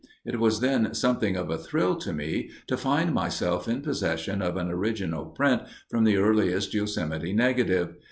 [0.25, 4.57] It was then something of a thrill to me to find myself in possession of
[4.57, 7.93] an original print from the earliest Yosemite negative.